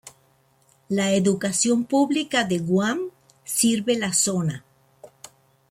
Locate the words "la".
0.89-1.11, 3.99-4.13